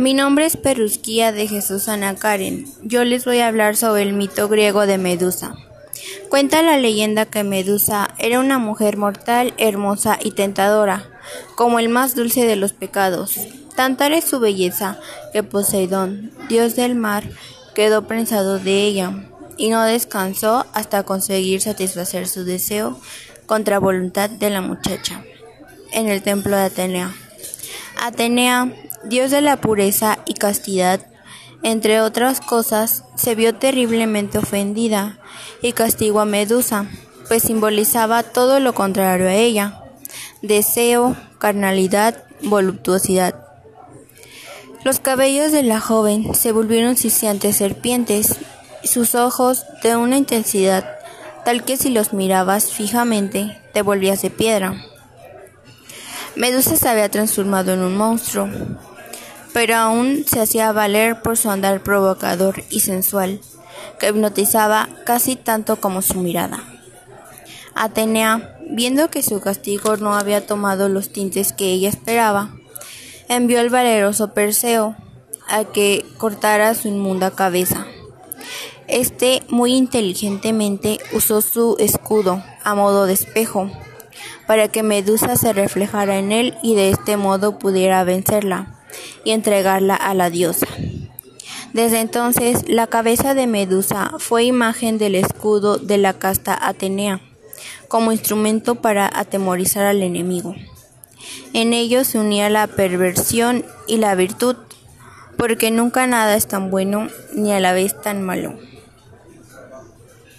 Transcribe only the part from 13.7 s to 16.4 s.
Tanta era su belleza que Poseidón,